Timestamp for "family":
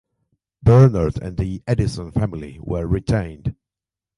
2.11-2.57